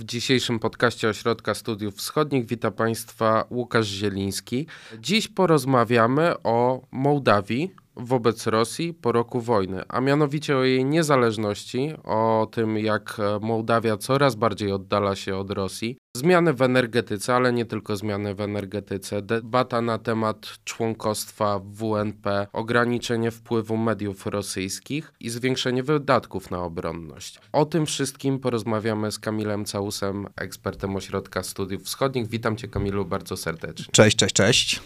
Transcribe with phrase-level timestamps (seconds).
[0.00, 4.66] W dzisiejszym podcaście Ośrodka Studiów Wschodnich wita Państwa Łukasz Zieliński.
[5.00, 12.48] Dziś porozmawiamy o Mołdawii, wobec Rosji po roku wojny, a mianowicie o jej niezależności, o
[12.52, 17.96] tym jak Mołdawia coraz bardziej oddala się od Rosji, zmiany w energetyce, ale nie tylko
[17.96, 25.82] zmiany w energetyce, debata na temat członkostwa w WNP, ograniczenie wpływu mediów rosyjskich i zwiększenie
[25.82, 27.40] wydatków na obronność.
[27.52, 32.28] O tym wszystkim porozmawiamy z Kamilem Całusem, ekspertem Ośrodka Studiów Wschodnich.
[32.28, 33.86] Witam Cię Kamilu bardzo serdecznie.
[33.92, 34.82] Cześć, cześć, cześć.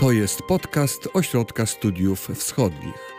[0.00, 3.14] To jest podcast Ośrodka Studiów Wschodnich.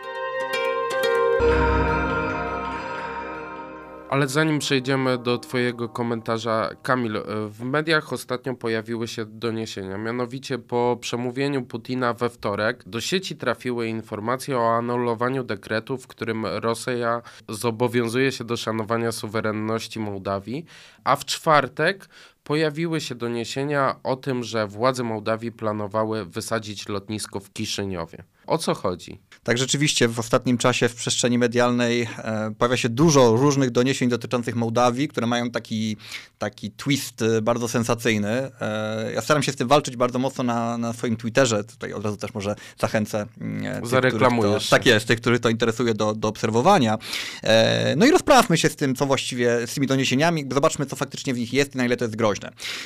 [4.10, 9.98] Ale zanim przejdziemy do Twojego komentarza, Kamil, w mediach ostatnio pojawiły się doniesienia.
[9.98, 16.46] Mianowicie po przemówieniu Putina we wtorek do sieci trafiły informacje o anulowaniu dekretu, w którym
[16.46, 20.64] Rosja zobowiązuje się do szanowania suwerenności Mołdawii,
[21.04, 22.08] a w czwartek
[22.46, 28.24] pojawiły się doniesienia o tym, że władze Mołdawii planowały wysadzić lotnisko w Kiszyniowie.
[28.46, 29.20] O co chodzi?
[29.42, 34.56] Tak, rzeczywiście w ostatnim czasie w przestrzeni medialnej e, pojawia się dużo różnych doniesień dotyczących
[34.56, 35.96] Mołdawii, które mają taki,
[36.38, 38.50] taki twist e, bardzo sensacyjny.
[38.60, 41.64] E, ja staram się z tym walczyć bardzo mocno na, na swoim Twitterze.
[41.64, 43.26] Tutaj od razu też może zachęcę.
[43.40, 44.68] Mm, Zareklamujesz.
[44.68, 46.98] To, tak jest, tych, których to interesuje do, do obserwowania.
[47.42, 50.44] E, no i rozprawmy się z tym, co właściwie, z tymi doniesieniami.
[50.52, 52.35] Zobaczmy, co faktycznie w nich jest i na ile to jest groźne.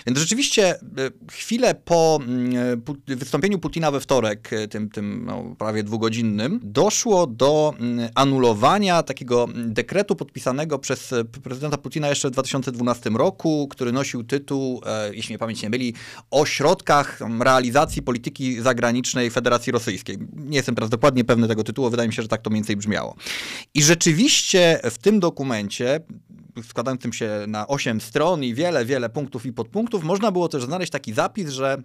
[0.07, 0.79] Więc rzeczywiście e,
[1.33, 8.09] chwilę po mm, wystąpieniu Putina we wtorek, tym, tym no, prawie dwugodzinnym, doszło do mm,
[8.15, 14.83] anulowania takiego dekretu podpisanego przez e, prezydenta Putina jeszcze w 2012 roku, który nosił tytuł,
[14.87, 15.95] e, jeśli mnie pamięć nie myli,
[16.31, 20.19] o środkach realizacji polityki zagranicznej Federacji Rosyjskiej.
[20.33, 22.77] Nie jestem teraz dokładnie pewny tego tytułu, wydaje mi się, że tak to mniej więcej
[22.77, 23.17] brzmiało.
[23.75, 26.01] I rzeczywiście w tym dokumencie
[26.65, 30.93] składającym się na 8 stron i wiele, wiele punktów i podpunktów, można było też znaleźć
[30.93, 31.83] taki zapis, że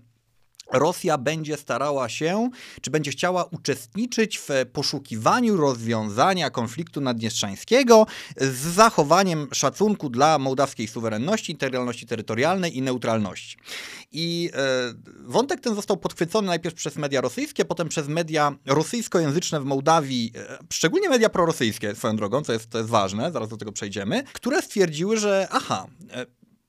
[0.73, 2.49] Rosja będzie starała się,
[2.81, 8.05] czy będzie chciała uczestniczyć w poszukiwaniu rozwiązania konfliktu naddniestrzańskiego
[8.37, 13.57] z zachowaniem szacunku dla mołdawskiej suwerenności, integralności terytorialnej i neutralności.
[14.11, 19.65] I e, wątek ten został podchwycony najpierw przez media rosyjskie, potem przez media rosyjskojęzyczne w
[19.65, 23.71] Mołdawii, e, szczególnie media prorosyjskie swoją drogą, co jest, to jest ważne, zaraz do tego
[23.71, 26.25] przejdziemy, które stwierdziły, że aha, e,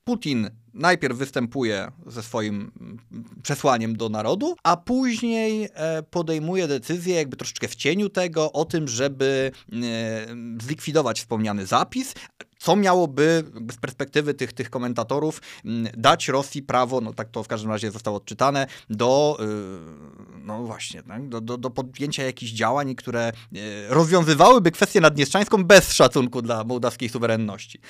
[0.08, 2.72] Putin najpierw występuje ze swoim
[3.42, 8.88] przesłaniem do narodu, a później e, podejmuje decyzję, jakby troszeczkę w cieniu tego, o tym,
[8.88, 9.76] żeby e,
[10.62, 12.14] zlikwidować wspomniany zapis,
[12.58, 15.42] co miałoby z perspektywy tych, tych komentatorów
[15.96, 19.44] dać Rosji prawo, no tak to w każdym razie zostało odczytane, do, e,
[20.38, 23.32] no właśnie, tak, do, do, do podjęcia jakichś działań, które
[23.88, 27.80] rozwiązywałyby kwestię naddniestrzańską bez szacunku dla mołdawskiej suwerenności.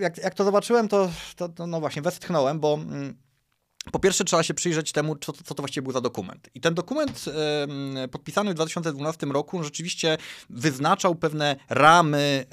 [0.00, 3.16] Jak, jak to zobaczyłem, to, to, to no właśnie westchnąłem, bo mm,
[3.92, 6.48] po pierwsze trzeba się przyjrzeć temu, co, co to właściwie był za dokument.
[6.54, 7.24] I ten dokument
[8.04, 10.18] e, podpisany w 2012 roku rzeczywiście
[10.50, 12.46] wyznaczał pewne ramy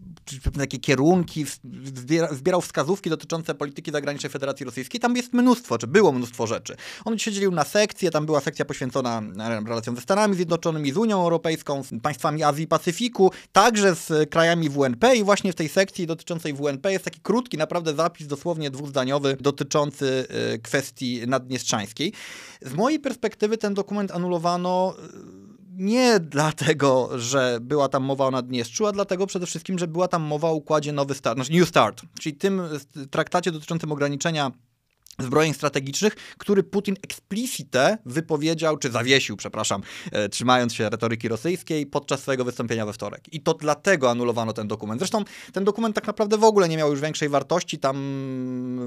[0.00, 1.46] e, pewne takie kierunki,
[2.32, 5.00] zbierał wskazówki dotyczące polityki zagranicznej Federacji Rosyjskiej.
[5.00, 6.76] Tam jest mnóstwo, czy było mnóstwo rzeczy.
[7.04, 9.22] On się dzielił na sekcje, tam była sekcja poświęcona
[9.66, 14.70] relacjom ze Stanami Zjednoczonymi, z Unią Europejską, z państwami Azji i Pacyfiku, także z krajami
[14.70, 19.36] WNP i właśnie w tej sekcji dotyczącej WNP jest taki krótki naprawdę zapis, dosłownie dwuzdaniowy,
[19.40, 22.12] dotyczący y, kwestii naddniestrzańskiej.
[22.62, 24.94] Z mojej perspektywy ten dokument anulowano
[25.52, 30.08] y, nie dlatego, że była tam mowa o Naddniestrzu, a dlatego przede wszystkim, że była
[30.08, 32.62] tam mowa o układzie Nowy Start, znaczy New Start, czyli tym
[33.10, 34.52] traktacie dotyczącym ograniczenia
[35.18, 39.82] zbrojeń strategicznych, który Putin explicite wypowiedział, czy zawiesił, przepraszam,
[40.12, 43.32] e, trzymając się retoryki rosyjskiej podczas swojego wystąpienia we wtorek.
[43.32, 45.00] I to dlatego anulowano ten dokument.
[45.00, 47.78] Zresztą ten dokument tak naprawdę w ogóle nie miał już większej wartości.
[47.78, 47.96] Tam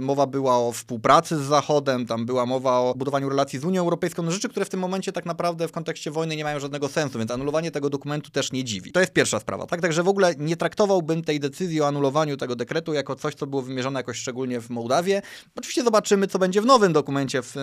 [0.01, 4.23] mowa była o współpracy z Zachodem, tam była mowa o budowaniu relacji z Unią Europejską,
[4.23, 7.19] no rzeczy, które w tym momencie tak naprawdę w kontekście wojny nie mają żadnego sensu,
[7.19, 8.91] więc anulowanie tego dokumentu też nie dziwi.
[8.91, 9.81] To jest pierwsza sprawa, tak?
[9.81, 13.61] Także w ogóle nie traktowałbym tej decyzji o anulowaniu tego dekretu jako coś, co było
[13.61, 15.21] wymierzone jakoś szczególnie w Mołdawię.
[15.55, 17.55] Oczywiście zobaczymy, zobaczymy, co będzie w nowym dokumencie, w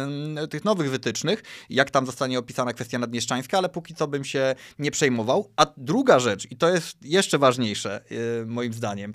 [0.50, 4.90] tych nowych wytycznych, jak tam zostanie opisana kwestia naddniestrzańska, ale póki co bym się nie
[4.90, 5.50] przejmował.
[5.56, 9.12] A druga rzecz, i to jest jeszcze ważniejsze, yy, moim zdaniem,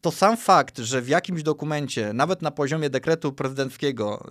[0.00, 4.26] to sam fakt, że w jakimś dokumencie, nawet na poziomie dekretu prezydenckiego,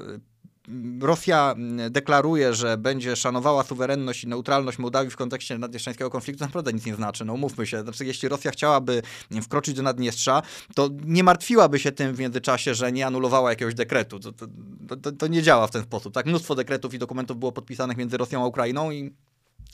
[1.01, 6.73] Rosja mm, deklaruje, że będzie szanowała suwerenność i neutralność Mołdawii w kontekście naddniestrzańskiego konfliktu, naprawdę
[6.73, 7.25] nic nie znaczy.
[7.25, 7.81] No umówmy się.
[7.81, 9.01] Znaczy, jeśli Rosja chciałaby
[9.41, 10.41] wkroczyć do Naddniestrza,
[10.75, 14.19] to nie martwiłaby się tym w międzyczasie, że nie anulowała jakiegoś dekretu.
[14.19, 14.47] To, to,
[14.95, 16.13] to, to nie działa w ten sposób.
[16.13, 19.13] Tak, mnóstwo dekretów i dokumentów było podpisanych między Rosją a Ukrainą i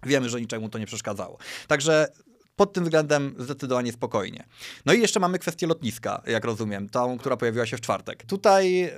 [0.05, 1.37] wiemy, że niczemu to nie przeszkadzało.
[1.67, 2.07] Także
[2.55, 4.47] pod tym względem zdecydowanie spokojnie.
[4.85, 8.25] No i jeszcze mamy kwestię lotniska, jak rozumiem, tą, która pojawiła się w czwartek.
[8.25, 8.91] Tutaj yy,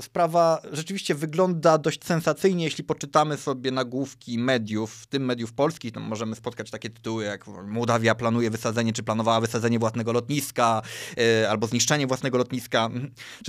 [0.00, 6.00] sprawa rzeczywiście wygląda dość sensacyjnie, jeśli poczytamy sobie nagłówki mediów, w tym mediów polskich, to
[6.00, 10.82] możemy spotkać takie tytuły jak Mołdawia planuje wysadzenie, czy planowała wysadzenie własnego lotniska,
[11.16, 12.90] yy, albo zniszczenie własnego lotniska.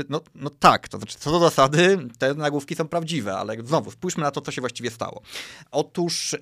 [0.10, 4.24] No, no tak, to znaczy co do zasady te nagłówki są prawdziwe, ale znowu spójrzmy
[4.24, 5.22] na to, co się właściwie stało.
[5.72, 6.40] Otóż yy,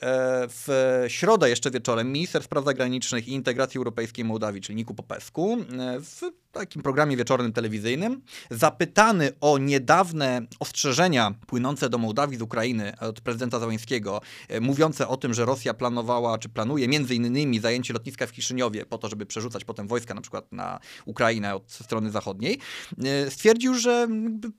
[0.48, 6.00] w środę jeszcze wieczorem minister spraw zagranicznych i Integracji Europejskiej Mołdawii, czyli Niku Popesku, e,
[6.00, 6.22] w
[6.52, 8.22] takim programie wieczornym telewizyjnym,
[8.52, 15.18] zapytany o niedawne ostrzeżenia płynące do Mołdawii z Ukrainy od prezydenta Załęskiego, e, mówiące o
[15.18, 19.26] tym, że Rosja planowała, czy planuje między innymi zajęcie lotniska w Kiszyniowie po to, żeby
[19.26, 22.60] przerzucać potem wojska na przykład na Ukrainę od strony zachodniej,
[23.04, 24.08] e, stwierdził, że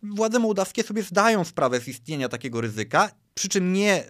[0.03, 4.05] władze mołdawskie sobie zdają sprawę z istnienia takiego ryzyka, przy czym nie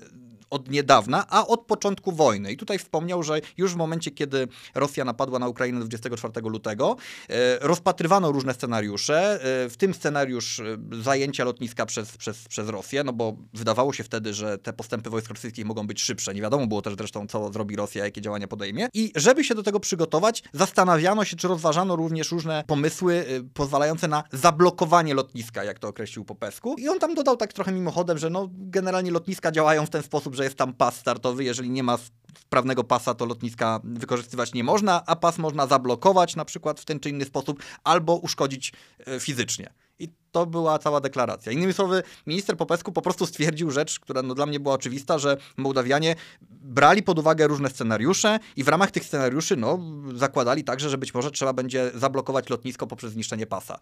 [0.54, 2.52] od niedawna, a od początku wojny.
[2.52, 6.96] I tutaj wspomniał, że już w momencie, kiedy Rosja napadła na Ukrainę 24 lutego,
[7.28, 13.04] e, rozpatrywano różne scenariusze, e, w tym scenariusz e, zajęcia lotniska przez, przez, przez Rosję,
[13.04, 16.34] no bo wydawało się wtedy, że te postępy wojsk rosyjskich mogą być szybsze.
[16.34, 18.88] Nie wiadomo było też zresztą, co zrobi Rosja, jakie działania podejmie.
[18.94, 23.24] I żeby się do tego przygotować, zastanawiano się, czy rozważano również różne pomysły
[23.54, 26.76] pozwalające na zablokowanie lotniska, jak to określił Popesku.
[26.78, 30.34] I on tam dodał tak trochę mimochodem, że no, generalnie lotniska działają w ten sposób,
[30.34, 31.44] że jest tam pas startowy.
[31.44, 31.98] Jeżeli nie ma
[32.38, 37.00] sprawnego pasa, to lotniska wykorzystywać nie można, a pas można zablokować na przykład w ten
[37.00, 38.72] czy inny sposób albo uszkodzić
[39.06, 39.72] e, fizycznie.
[39.98, 41.52] I to była cała deklaracja.
[41.52, 45.36] Innymi słowy, minister Popesku po prostu stwierdził rzecz, która no dla mnie była oczywista, że
[45.56, 46.16] Mołdawianie
[46.50, 49.78] brali pod uwagę różne scenariusze i w ramach tych scenariuszy no,
[50.14, 53.78] zakładali także, że być może trzeba będzie zablokować lotnisko poprzez zniszczenie pasa.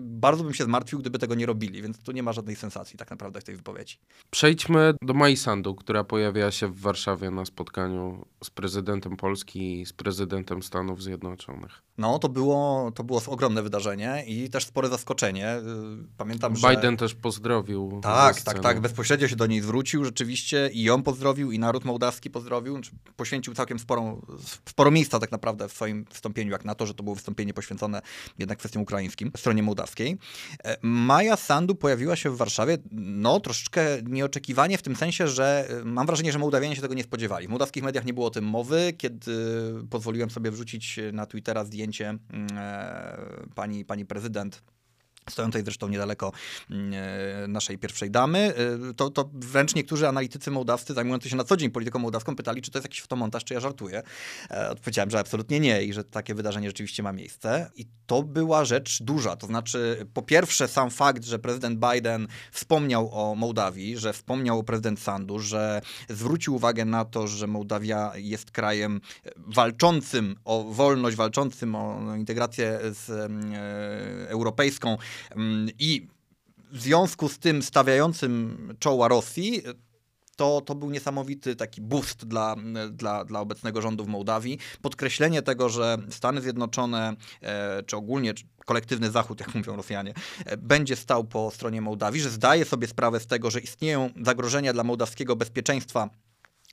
[0.00, 3.10] Bardzo bym się zmartwił, gdyby tego nie robili, więc tu nie ma żadnej sensacji tak
[3.10, 3.98] naprawdę w tej wypowiedzi.
[4.30, 9.86] Przejdźmy do Mai Sandu, która pojawiła się w Warszawie na spotkaniu z prezydentem Polski i
[9.86, 11.82] z prezydentem Stanów Zjednoczonych.
[11.98, 15.62] No, to było, to było ogromne wydarzenie i też spore zaskoczenie Y,
[16.16, 16.70] pamiętam, że...
[16.70, 18.00] Biden też pozdrowił.
[18.02, 18.80] Tak, tak, tak.
[18.80, 22.80] Bezpośrednio się do niej zwrócił rzeczywiście i ją pozdrowił i naród mołdawski pozdrowił.
[23.16, 24.26] Poświęcił całkiem sporą,
[24.68, 28.02] sporo miejsca tak naprawdę w swoim wystąpieniu, jak na to, że to było wystąpienie poświęcone
[28.38, 30.18] jednak kwestiom ukraińskim, stronie mołdawskiej.
[30.64, 35.84] E, Maja Sandu pojawiła się w Warszawie, no troszeczkę nieoczekiwanie w tym sensie, że e,
[35.84, 37.46] mam wrażenie, że Mołdawianie się tego nie spodziewali.
[37.46, 39.32] W mołdawskich mediach nie było o tym mowy, kiedy
[39.90, 44.62] pozwoliłem sobie wrzucić na Twittera zdjęcie mm, e, pani, pani prezydent
[45.30, 46.32] stojącej zresztą niedaleko
[46.70, 48.54] mm, e, naszej pierwszej damy,
[48.90, 52.62] e, to, to wręcz niektórzy analitycy mołdawscy zajmujący się na co dzień polityką mołdawską pytali,
[52.62, 54.02] czy to jest jakiś fotomontaż, czy ja żartuję.
[54.50, 57.70] E, odpowiedziałem, że absolutnie nie i że takie wydarzenie rzeczywiście ma miejsce.
[57.76, 59.36] I to była rzecz duża.
[59.36, 64.62] To znaczy, po pierwsze, sam fakt, że prezydent Biden wspomniał o Mołdawii, że wspomniał o
[64.62, 69.00] prezydent Sandu, że zwrócił uwagę na to, że Mołdawia jest krajem
[69.36, 74.98] walczącym o wolność, walczącym o integrację z e, europejską, Mm,
[75.78, 76.08] I
[76.72, 79.62] w związku z tym stawiającym czoła Rosji,
[80.36, 82.56] to, to był niesamowity taki boost dla,
[82.90, 84.58] dla, dla obecnego rządu w Mołdawii.
[84.82, 90.14] Podkreślenie tego, że Stany Zjednoczone, e, czy ogólnie czy kolektywny Zachód, jak mówią Rosjanie,
[90.44, 94.72] e, będzie stał po stronie Mołdawii, że zdaje sobie sprawę z tego, że istnieją zagrożenia
[94.72, 96.10] dla mołdawskiego bezpieczeństwa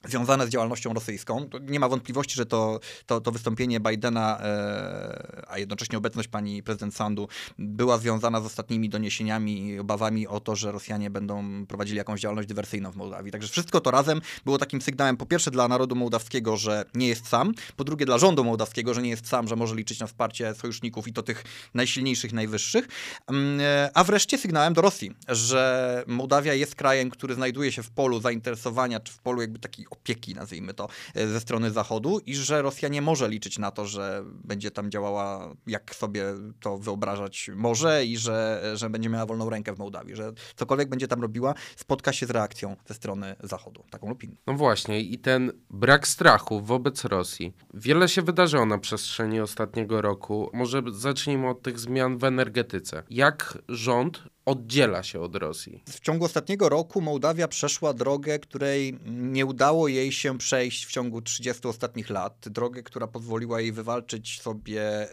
[0.05, 1.49] związane z działalnością rosyjską.
[1.61, 6.95] Nie ma wątpliwości, że to, to, to wystąpienie Bidena, e, a jednocześnie obecność pani prezydent
[6.95, 7.27] Sandu
[7.59, 12.47] była związana z ostatnimi doniesieniami i obawami o to, że Rosjanie będą prowadzili jakąś działalność
[12.47, 13.31] dywersyjną w Mołdawii.
[13.31, 17.27] Także wszystko to razem było takim sygnałem po pierwsze dla narodu mołdawskiego, że nie jest
[17.27, 20.53] sam, po drugie dla rządu mołdawskiego, że nie jest sam, że może liczyć na wsparcie
[20.53, 22.87] sojuszników i to tych najsilniejszych, najwyższych,
[23.27, 27.89] mm, e, a wreszcie sygnałem do Rosji, że Mołdawia jest krajem, który znajduje się w
[27.89, 32.35] polu zainteresowania, czy w polu jakby takiej opieki, nazwijmy to, e, ze strony Zachodu i
[32.35, 36.25] że Rosja nie może liczyć na to, że będzie tam działała jak sobie
[36.59, 41.07] to wyobrażać może i że, że będzie miała wolną rękę w Mołdawii, że cokolwiek będzie
[41.07, 44.35] tam robiła, spotka się z reakcją ze strony Zachodu, taką lub inną.
[44.47, 47.53] No właśnie i ten brak strachu wobec Rosji.
[47.73, 50.49] Wiele się wydarzyło na przestrzeni ostatniego roku.
[50.53, 53.03] Może zacznijmy od tych zmian w energetyce.
[53.09, 55.83] Jak rząd oddziela się od Rosji.
[55.89, 61.21] W ciągu ostatniego roku Mołdawia przeszła drogę, której nie udało jej się przejść w ciągu
[61.21, 62.49] 30 ostatnich lat.
[62.49, 65.07] Drogę, która pozwoliła jej wywalczyć sobie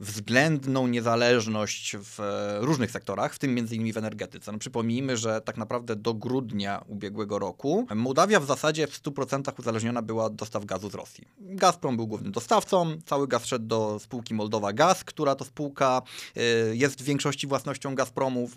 [0.00, 2.18] względną niezależność w
[2.60, 4.52] różnych sektorach, w tym między innymi w energetyce.
[4.52, 10.02] No, przypomnijmy, że tak naprawdę do grudnia ubiegłego roku Mołdawia w zasadzie w 100% uzależniona
[10.02, 11.28] była od dostaw gazu z Rosji.
[11.38, 16.02] Gazprom był głównym dostawcą, cały gaz szedł do spółki Moldowa Gaz, która to spółka
[16.36, 18.50] y, jest w większości własnością Gazpromu,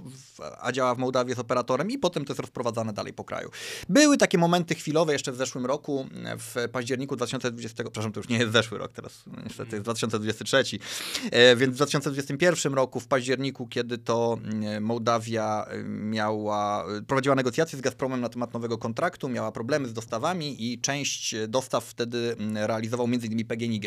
[0.62, 3.50] a działa w Mołdawii z operatorem i potem to jest rozprowadzane dalej po kraju.
[3.90, 6.08] Były takie momenty chwilowe jeszcze w zeszłym roku,
[6.38, 11.31] w październiku 2020, przepraszam, to już nie jest zeszły rok, teraz niestety jest 2023, e,
[11.32, 17.82] więc w 2021 roku, w październiku, kiedy to e, Mołdawia e, miała, prowadziła negocjacje z
[17.82, 23.48] Gazpromem na temat nowego kontraktu, miała problemy z dostawami i część dostaw wtedy realizował m.in.
[23.48, 23.86] PGNiG.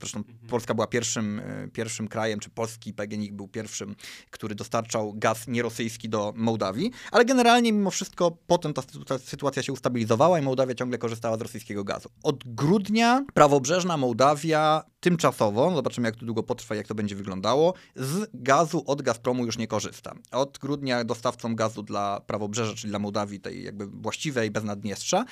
[0.00, 0.38] Zresztą mhm.
[0.48, 1.42] Polska była pierwszym,
[1.72, 3.96] pierwszym krajem, czy polski PGNiG był pierwszym,
[4.30, 9.72] który dostarczał gaz nierosyjski do Mołdawii, ale generalnie mimo wszystko potem ta, ta sytuacja się
[9.72, 12.08] ustabilizowała i Mołdawia ciągle korzystała z rosyjskiego gazu.
[12.22, 18.30] Od grudnia prawobrzeżna Mołdawia tymczasowo, zobaczymy jak to długo potrwa jak to będzie wyglądało, z
[18.34, 20.14] gazu od Gazpromu już nie korzysta.
[20.32, 25.24] Od grudnia dostawcą gazu dla prawobrzeża, czyli dla Mołdawii, tej jakby właściwej, bez Naddniestrza,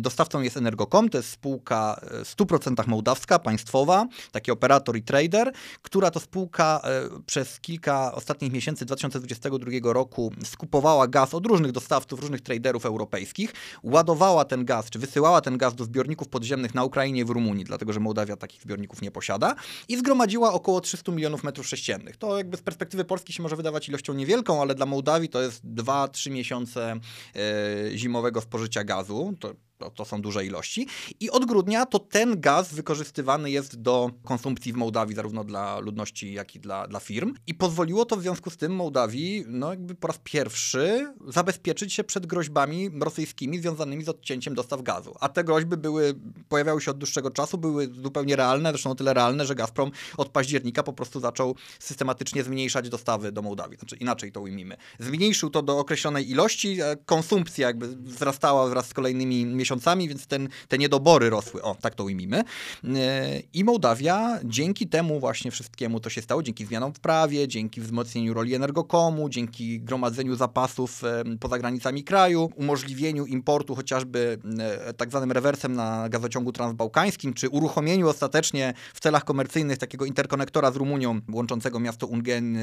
[0.00, 5.52] dostawcą jest Energocom, to jest spółka w 100% mołdawska, państwowa, taki operator i trader,
[5.82, 12.20] która to spółka e, przez kilka ostatnich miesięcy 2022 roku skupowała gaz od różnych dostawców,
[12.20, 13.52] różnych traderów europejskich,
[13.82, 17.64] ładowała ten gaz, czy wysyłała ten gaz do zbiorników podziemnych na Ukrainie i w Rumunii,
[17.64, 19.54] dlatego że Mołdawia takich zbiorników nie posiada
[19.88, 22.16] i zgromadziła około 300 milionów metrów sześciennych.
[22.16, 25.64] To jakby z perspektywy Polski się może wydawać ilością niewielką, ale dla Mołdawii to jest
[25.64, 26.96] 2-3 miesiące
[27.36, 29.34] e, zimowego spożycia gazu.
[29.40, 30.86] To to, to, są duże ilości.
[31.20, 36.32] I od grudnia to ten gaz wykorzystywany jest do konsumpcji w Mołdawii, zarówno dla ludności,
[36.32, 37.34] jak i dla, dla firm.
[37.46, 42.04] I pozwoliło to w związku z tym Mołdawii, no jakby po raz pierwszy, zabezpieczyć się
[42.04, 45.14] przed groźbami rosyjskimi związanymi z odcięciem dostaw gazu.
[45.20, 46.14] A te groźby były,
[46.48, 50.28] pojawiały się od dłuższego czasu, były zupełnie realne, zresztą o tyle realne, że Gazprom od
[50.28, 53.78] października po prostu zaczął systematycznie zmniejszać dostawy do Mołdawii.
[53.78, 54.76] Znaczy inaczej to ujmijmy.
[54.98, 60.48] Zmniejszył to do określonej ilości, konsumpcja jakby wzrastała wraz z kolejnymi miesiącami miesiącami, więc ten,
[60.68, 61.62] te niedobory rosły.
[61.62, 62.44] O, tak to ujmijmy.
[62.84, 67.80] E, I Mołdawia dzięki temu właśnie wszystkiemu to się stało, dzięki zmianom w prawie, dzięki
[67.80, 71.02] wzmocnieniu roli energokomu, dzięki gromadzeniu zapasów
[71.40, 78.08] poza granicami kraju, umożliwieniu importu chociażby e, tak zwanym rewersem na gazociągu transbałkańskim, czy uruchomieniu
[78.08, 82.58] ostatecznie w celach komercyjnych takiego interkonektora z Rumunią, łączącego miasto Ungen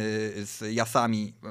[0.45, 1.49] z Jasami, e,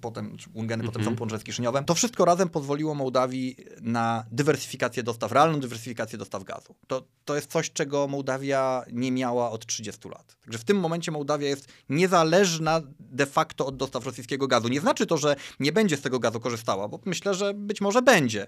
[0.00, 1.84] potem Ungeny, potem są połączone z Kiszyniołem.
[1.84, 6.74] To wszystko razem pozwoliło Mołdawii na dywersyfikację dywersyfikację dostaw, realną dywersyfikację dostaw gazu.
[6.86, 10.36] To, to jest coś, czego Mołdawia nie miała od 30 lat.
[10.42, 14.68] Także w tym momencie Mołdawia jest niezależna de facto od dostaw rosyjskiego gazu.
[14.68, 18.02] Nie znaczy to, że nie będzie z tego gazu korzystała, bo myślę, że być może
[18.02, 18.46] będzie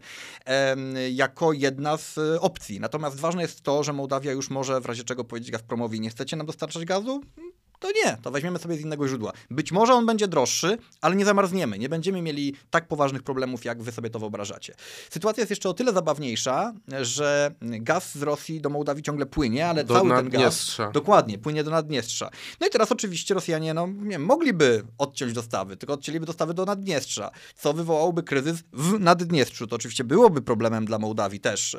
[1.10, 2.80] jako jedna z opcji.
[2.80, 6.36] Natomiast ważne jest to, że Mołdawia już może w razie czego powiedzieć Gazpromowi, nie chcecie
[6.36, 7.20] nam dostarczać gazu?
[7.80, 9.32] To nie, to weźmiemy sobie z innego źródła.
[9.50, 11.78] Być może on będzie droższy, ale nie zamarzniemy.
[11.78, 14.74] Nie będziemy mieli tak poważnych problemów, jak wy sobie to wyobrażacie.
[15.10, 19.84] Sytuacja jest jeszcze o tyle zabawniejsza, że gaz z Rosji do Mołdawii ciągle płynie, ale
[19.84, 20.76] do cały ten gaz.
[20.92, 22.30] Dokładnie, płynie do Naddniestrza.
[22.60, 27.30] No i teraz oczywiście Rosjanie, no nie mogliby odciąć dostawy, tylko odcięliby dostawy do Naddniestrza,
[27.56, 29.66] co wywołałoby kryzys w Naddniestrzu.
[29.66, 31.76] To oczywiście byłoby problemem dla Mołdawii też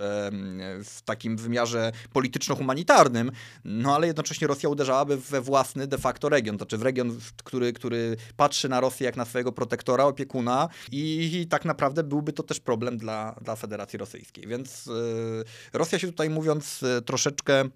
[0.84, 3.32] w takim wymiarze polityczno-humanitarnym,
[3.66, 7.74] no ale jednocześnie Rosja uderzałaby we własny de facto region, to znaczy w region, który,
[7.74, 12.44] który patrzy na Rosję jak na swojego protektora, opiekuna i, i tak naprawdę byłby to
[12.44, 14.48] też problem dla, dla Federacji Rosyjskiej.
[14.48, 15.44] Więc yy,
[15.74, 17.70] Rosja się tutaj mówiąc yy, troszeczkę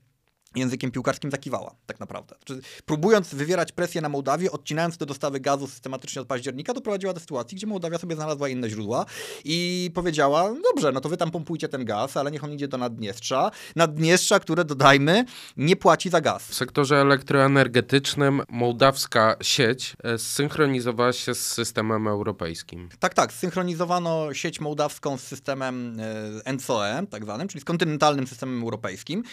[0.56, 2.36] językiem piłkarskim zakiwała, tak naprawdę.
[2.46, 7.20] Znaczy, próbując wywierać presję na Mołdawię, odcinając te dostawy gazu systematycznie od października, doprowadziła do
[7.20, 9.06] sytuacji, gdzie Mołdawia sobie znalazła inne źródła
[9.46, 12.78] i powiedziała, dobrze, no to wy tam pompujcie ten gaz, ale niech on idzie do
[12.78, 13.52] Naddniestrza.
[13.76, 15.26] Naddniestrza, które, dodajmy,
[15.58, 16.48] nie płaci za gaz.
[16.48, 22.90] W sektorze elektroenergetycznym mołdawska sieć e, zsynchronizowała się z systemem europejskim.
[23.00, 23.34] Tak, tak.
[23.34, 25.98] Zsynchronizowano sieć mołdawską z systemem
[26.46, 29.24] e, NCOE, tak zwanym, czyli z kontynentalnym systemem europejskim.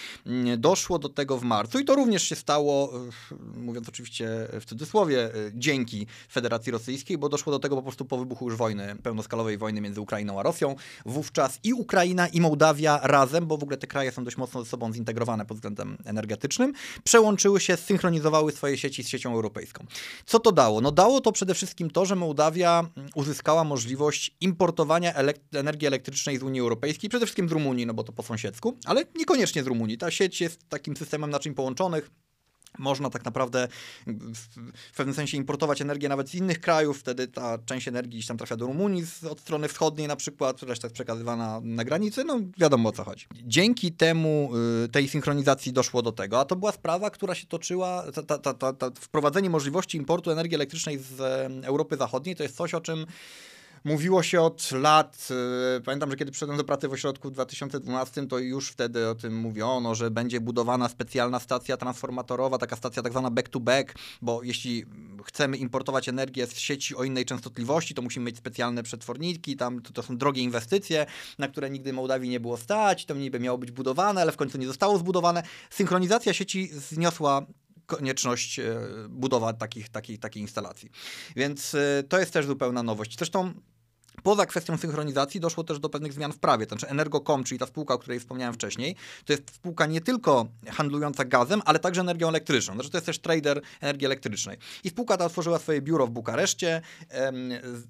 [0.58, 2.92] Doszło do tego w marcu i to również się stało,
[3.33, 8.04] e, mówiąc oczywiście w cudzysłowie, e, dzięki Federacji Rosyjskiej, bo doszło do tego po prostu
[8.04, 10.76] po wybuchu już wojny, pełnoskalowej wojny między Ukrainą a Rosją.
[11.07, 14.71] Wówczas i Ukraina i Mołdawia razem, bo w ogóle te kraje są dość mocno ze
[14.71, 16.73] sobą zintegrowane pod względem energetycznym,
[17.04, 19.87] przełączyły się, synchronizowały swoje sieci z siecią europejską.
[20.26, 20.81] Co to dało?
[20.81, 25.14] No dało to przede wszystkim to, że Mołdawia uzyskała możliwość importowania
[25.54, 29.04] energii elektrycznej z Unii Europejskiej, przede wszystkim z Rumunii, no bo to po sąsiedzku, ale
[29.16, 29.99] niekoniecznie z Rumunii.
[29.99, 32.11] Ta sieć jest takim systemem naczyń połączonych.
[32.78, 33.68] Można tak naprawdę
[34.92, 38.37] w pewnym sensie importować energię nawet z innych krajów, wtedy ta część energii gdzieś tam
[38.37, 42.40] trafia do Rumunii z, od strony wschodniej na przykład, reszta jest przekazywana na granicy, no
[42.59, 43.26] wiadomo o co chodzi.
[43.44, 44.50] Dzięki temu,
[44.85, 48.73] y, tej synchronizacji doszło do tego, a to była sprawa, która się toczyła, ta, ta,
[48.73, 51.21] ta, wprowadzenie możliwości importu energii elektrycznej z
[51.64, 53.06] Europy Zachodniej, to jest coś, o czym
[53.84, 55.28] Mówiło się od lat,
[55.74, 59.14] yy, pamiętam, że kiedy przyszedłem do pracy w ośrodku w 2012, to już wtedy o
[59.14, 64.84] tym mówiono, że będzie budowana specjalna stacja transformatorowa, taka stacja tak zwana back-to-back, bo jeśli
[65.24, 69.92] chcemy importować energię z sieci o innej częstotliwości, to musimy mieć specjalne przetworniki, tam to,
[69.92, 71.06] to są drogie inwestycje,
[71.38, 74.58] na które nigdy Mołdawii nie było stać, to niby miało być budowane, ale w końcu
[74.58, 75.42] nie zostało zbudowane.
[75.70, 77.46] Synchronizacja sieci zniosła
[77.86, 80.90] konieczność e, budowa takich, takich, takiej instalacji.
[81.36, 83.18] Więc e, to jest też zupełna nowość.
[83.18, 83.52] Zresztą
[84.22, 86.66] Poza kwestią synchronizacji doszło też do pewnych zmian w prawie.
[86.66, 91.24] Znaczy Energocom, czyli ta spółka, o której wspomniałem wcześniej, to jest spółka nie tylko handlująca
[91.24, 92.74] gazem, ale także energią elektryczną.
[92.74, 94.58] Znaczy to jest też trader energii elektrycznej.
[94.84, 96.82] I spółka ta otworzyła swoje biuro w Bukareszcie,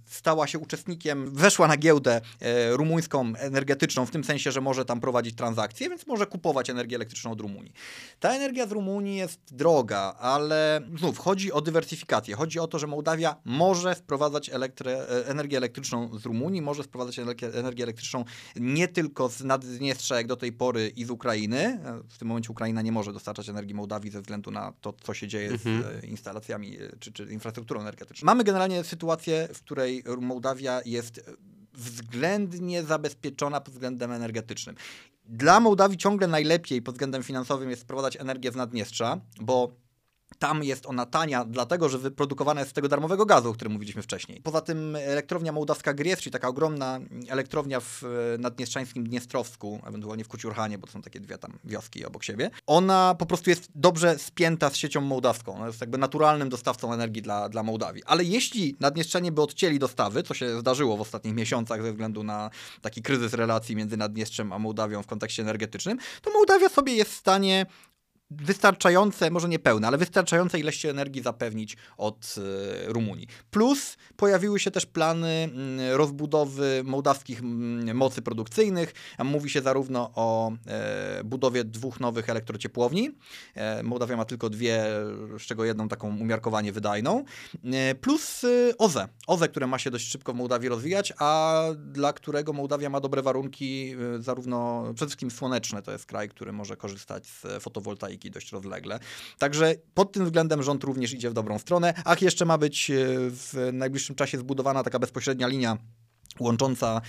[0.06, 5.00] stała się uczestnikiem, weszła na giełdę e, rumuńską energetyczną, w tym sensie, że może tam
[5.00, 7.72] prowadzić transakcje, więc może kupować energię elektryczną od Rumunii.
[8.20, 12.36] Ta energia z Rumunii jest droga, ale znów chodzi o dywersyfikację.
[12.36, 14.54] Chodzi o to, że Mołdawia może wprowadzać e,
[15.26, 17.18] energię elektryczną z Rumunii może sprowadzać
[17.54, 18.24] energię elektryczną
[18.56, 21.80] nie tylko z Naddniestrza jak do tej pory i z Ukrainy.
[22.08, 25.28] W tym momencie Ukraina nie może dostarczać energii Mołdawii ze względu na to, co się
[25.28, 25.82] dzieje mhm.
[25.82, 28.26] z e, instalacjami e, czy, czy infrastrukturą energetyczną.
[28.26, 31.20] Mamy generalnie sytuację, w której Mołdawia jest
[31.74, 34.76] względnie zabezpieczona pod względem energetycznym.
[35.24, 39.72] Dla Mołdawii ciągle najlepiej pod względem finansowym jest sprowadzać energię z Naddniestrza, bo
[40.42, 44.02] tam jest ona tania, dlatego że wyprodukowana jest z tego darmowego gazu, o którym mówiliśmy
[44.02, 44.40] wcześniej.
[44.40, 48.02] Poza tym elektrownia mołdawska Gries, czyli taka ogromna elektrownia w
[48.38, 53.14] nadniestrzańskim Dniestrowsku, ewentualnie w Kuciurhanie, bo to są takie dwie tam wioski obok siebie, ona
[53.18, 55.54] po prostu jest dobrze spięta z siecią mołdawską.
[55.54, 58.02] Ona jest jakby naturalnym dostawcą energii dla, dla Mołdawii.
[58.06, 62.50] Ale jeśli Naddniestrzanie by odcięli dostawy, co się zdarzyło w ostatnich miesiącach ze względu na
[62.80, 67.16] taki kryzys relacji między Naddniestrzem a Mołdawią w kontekście energetycznym, to Mołdawia sobie jest w
[67.16, 67.66] stanie
[68.36, 73.26] wystarczające, może nie pełne, ale wystarczające ilości energii zapewnić od e, Rumunii.
[73.50, 78.94] Plus pojawiły się też plany mm, rozbudowy mołdawskich mm, mocy produkcyjnych.
[79.24, 83.10] Mówi się zarówno o e, budowie dwóch nowych elektrociepłowni.
[83.54, 84.84] E, Mołdawia ma tylko dwie,
[85.38, 87.24] z czego jedną taką umiarkowanie wydajną.
[88.00, 88.42] Plus
[88.78, 89.08] OZE.
[89.26, 93.22] OZE, które ma się dość szybko w Mołdawii rozwijać, a dla którego Mołdawia ma dobre
[93.22, 95.82] warunki, zarówno przede wszystkim słoneczne.
[95.82, 98.98] To jest kraj, który może korzystać z fotowoltaiki dość rozlegle.
[99.38, 101.94] Także pod tym względem rząd również idzie w dobrą stronę.
[102.04, 102.94] Ach, jeszcze ma być e,
[103.30, 105.78] w najbliższym czasie zbudowana taka bezpośrednia linia
[106.40, 107.00] łącząca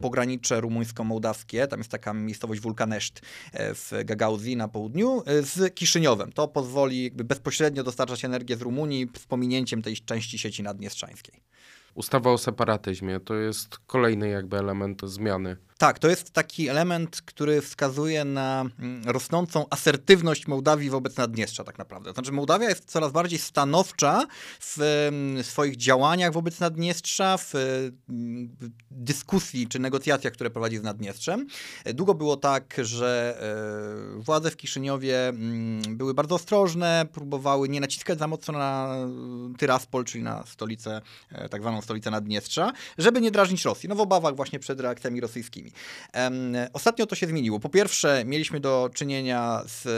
[0.00, 3.20] pogranicze rumuńsko-mołdawskie, tam jest taka miejscowość Wulkaneszt
[3.52, 6.32] e, w Gagauzji na południu, e, z Kiszyniowem.
[6.32, 11.42] To pozwoli bezpośrednio dostarczać energię z Rumunii z pominięciem tej części sieci naddniestrzańskiej.
[11.94, 17.60] Ustawa o separatyzmie to jest kolejny jakby element zmiany tak, to jest taki element, który
[17.60, 22.12] wskazuje na mm, rosnącą asertywność Mołdawii wobec Naddniestrza tak naprawdę.
[22.12, 24.26] Znaczy Mołdawia jest coraz bardziej stanowcza
[24.60, 28.56] w mm, swoich działaniach wobec Naddniestrza, w mm,
[28.90, 31.46] dyskusji czy negocjacjach, które prowadzi z Naddniestrzem.
[31.94, 33.38] Długo było tak, że
[34.18, 35.32] e, władze w Kiszyniowie
[35.88, 38.96] były bardzo ostrożne, próbowały nie naciskać za mocno na
[39.58, 43.88] Tyraspol, czyli na stolicę, e, tak zwaną stolicę Naddniestrza, żeby nie drażnić Rosji.
[43.88, 45.72] No w obawach właśnie przed reakcjami rosyjskimi.
[46.72, 47.60] Ostatnio to się zmieniło.
[47.60, 49.88] Po pierwsze, mieliśmy do czynienia z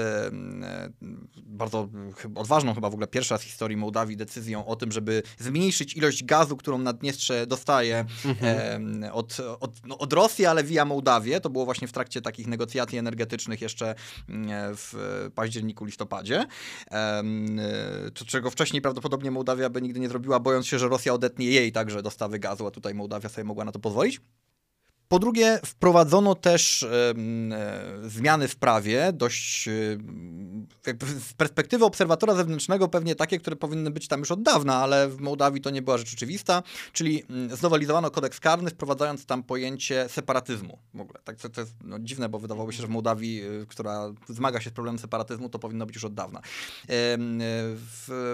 [1.36, 1.88] bardzo
[2.34, 6.56] odważną chyba w ogóle pierwsza z historii Mołdawii decyzją o tym, żeby zmniejszyć ilość gazu,
[6.56, 9.04] którą Naddniestrze dostaje mhm.
[9.12, 11.40] od, od, no, od Rosji, ale via Mołdawię.
[11.40, 13.94] To było właśnie w trakcie takich negocjacji energetycznych jeszcze
[14.76, 14.94] w
[15.34, 16.46] październiku, listopadzie.
[18.14, 21.72] To, czego wcześniej prawdopodobnie Mołdawia by nigdy nie zrobiła, bojąc się, że Rosja odetnie jej
[21.74, 24.20] także dostawy gazu, a tutaj Mołdawia sobie mogła na to pozwolić.
[25.08, 27.14] Po drugie, wprowadzono też e,
[28.08, 29.72] zmiany w prawie, dość e,
[31.20, 35.20] z perspektywy obserwatora zewnętrznego pewnie takie, które powinny być tam już od dawna, ale w
[35.20, 36.62] Mołdawii to nie była rzecz oczywista,
[36.92, 40.78] czyli znowelizowano kodeks karny, wprowadzając tam pojęcie separatyzmu.
[40.94, 41.18] W ogóle.
[41.24, 44.60] Tak, to, to jest no, dziwne, bo wydawało się, że w Mołdawii, e, która zmaga
[44.60, 46.40] się z problemem separatyzmu, to powinno być już od dawna.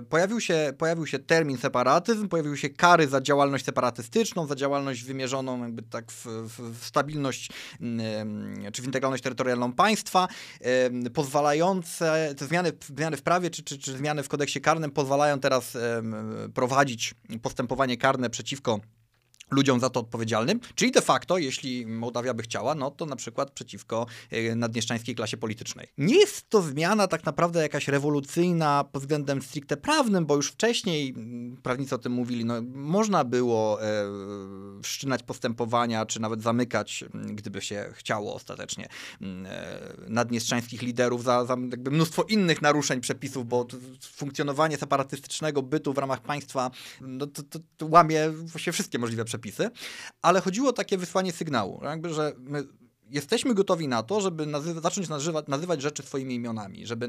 [0.09, 5.63] Pojawił, się, pojawił się termin separatyzm, pojawiły się kary za działalność separatystyczną, za działalność wymierzoną
[5.63, 10.29] jakby tak w, w w stabilność mm, czy w integralność terytorialną państwa,
[11.14, 15.77] pozwalające, te zmiany, zmiany w prawie czy, czy, czy zmiany w kodeksie karnym pozwalają teraz
[16.55, 18.81] prowadzić postępowanie karne przeciwko
[19.51, 23.51] ludziom za to odpowiedzialnym, czyli de facto, jeśli Mołdawia by chciała, no to na przykład
[23.51, 25.89] przeciwko e, naddniestrzańskiej klasie politycznej.
[25.99, 31.09] Nie jest to zmiana tak naprawdę jakaś rewolucyjna pod względem stricte prawnym, bo już wcześniej
[31.17, 34.05] mm, prawnicy o tym mówili, no można było e,
[34.83, 38.89] wszczynać postępowania, czy nawet zamykać, gdyby się chciało ostatecznie,
[39.47, 41.57] e, liderów za, za
[41.91, 43.67] mnóstwo innych naruszeń przepisów, bo
[44.03, 49.39] funkcjonowanie separatystycznego bytu w ramach państwa no, to, to, to łamie właściwie wszystkie możliwe przepisy
[49.40, 49.70] przepisy,
[50.22, 52.64] ale chodziło o takie wysłanie sygnału, jakby, że my
[53.11, 57.09] jesteśmy gotowi na to, żeby nazywa, zacząć nazywać, nazywać rzeczy swoimi imionami, żeby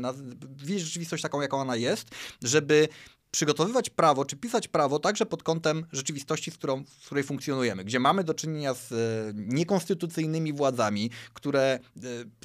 [0.55, 2.07] widzieć rzeczywistość taką, jaką ona jest,
[2.43, 2.87] żeby
[3.31, 7.99] przygotowywać prawo, czy pisać prawo także pod kątem rzeczywistości, z którą, w której funkcjonujemy, gdzie
[7.99, 8.95] mamy do czynienia z e,
[9.35, 11.79] niekonstytucyjnymi władzami, które e,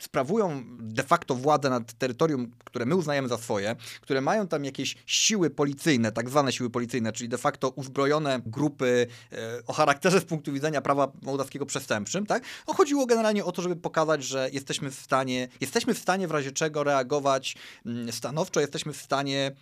[0.00, 4.96] sprawują de facto władzę nad terytorium, które my uznajemy za swoje, które mają tam jakieś
[5.06, 10.24] siły policyjne, tak zwane siły policyjne, czyli de facto uzbrojone grupy e, o charakterze z
[10.24, 12.42] punktu widzenia prawa mołdawskiego przestępczym, tak?
[12.68, 16.30] No, chodziło generalnie o to, żeby pokazać, że jesteśmy w stanie, jesteśmy w stanie w
[16.30, 19.52] razie czego reagować mm, stanowczo, jesteśmy w stanie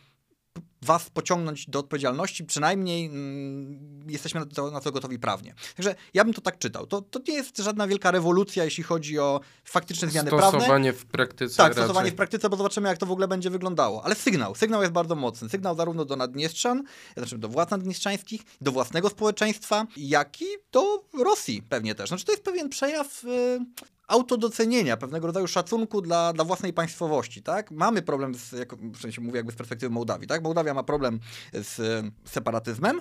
[0.85, 5.55] was pociągnąć do odpowiedzialności, przynajmniej mm, jesteśmy na to, na to, gotowi prawnie.
[5.77, 6.87] Także ja bym to tak czytał.
[6.87, 10.61] To, to nie jest żadna wielka rewolucja, jeśli chodzi o faktyczne zmiany stosowanie prawne.
[10.61, 11.57] Stosowanie w praktyce.
[11.57, 11.85] Tak, raczej.
[11.85, 14.05] stosowanie w praktyce, bo zobaczymy, jak to w ogóle będzie wyglądało.
[14.05, 15.49] Ale sygnał, sygnał jest bardzo mocny.
[15.49, 16.83] Sygnał zarówno do Naddniestrzan,
[17.17, 22.09] znaczy do władz naddniestrzańskich, do własnego społeczeństwa, jak i do Rosji pewnie też.
[22.09, 23.23] Znaczy to jest pewien przejaw...
[23.23, 23.65] Yy
[24.09, 27.71] autodocenienia, pewnego rodzaju szacunku dla, dla własnej państwowości, tak?
[27.71, 30.43] Mamy problem, z, jak, w sensie mówię jakby z perspektywy Mołdawii, tak?
[30.43, 31.21] Mołdawia ma problem
[31.53, 33.01] z separatyzmem,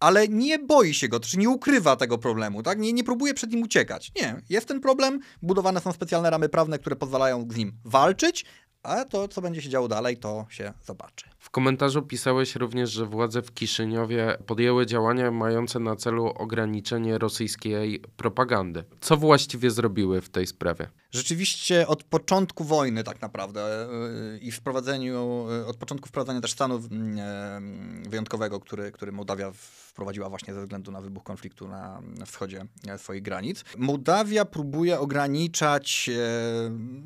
[0.00, 2.78] ale nie boi się go, czy nie ukrywa tego problemu, tak?
[2.78, 4.12] Nie, nie próbuje przed nim uciekać.
[4.16, 8.44] Nie, jest ten problem, budowane są specjalne ramy prawne, które pozwalają z nim walczyć,
[8.82, 11.28] a to, co będzie się działo dalej, to się zobaczy.
[11.48, 18.02] W komentarzu pisałeś również, że władze w Kiszyniowie podjęły działania mające na celu ograniczenie rosyjskiej
[18.16, 18.84] propagandy.
[19.00, 20.88] Co właściwie zrobiły w tej sprawie?
[21.10, 23.88] Rzeczywiście od początku wojny tak naprawdę
[24.32, 30.28] yy, i wprowadzeniu, yy, od początku wprowadzenia też stanu yy, wyjątkowego, który, który Mołdawia wprowadziła
[30.28, 33.64] właśnie ze względu na wybuch konfliktu na, na wschodzie swoich granic.
[33.78, 36.10] Mołdawia próbuje ograniczać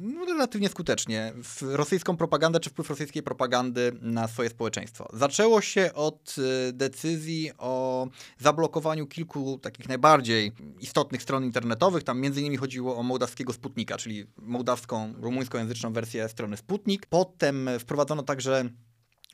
[0.01, 5.09] no, relatywnie skutecznie rosyjską propagandę czy wpływ rosyjskiej propagandy na swoje społeczeństwo.
[5.13, 6.35] Zaczęło się od
[6.69, 8.07] y, decyzji o
[8.39, 12.05] zablokowaniu kilku takich najbardziej istotnych stron internetowych.
[12.05, 17.07] Tam między innymi chodziło o mołdawskiego Sputnika, czyli mołdawską, rumuńskojęzyczną wersję strony Sputnik.
[17.07, 18.69] Potem wprowadzono także